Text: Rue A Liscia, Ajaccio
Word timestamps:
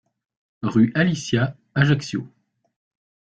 Rue 0.63 0.91
A 0.95 1.03
Liscia, 1.03 1.55
Ajaccio 1.75 2.27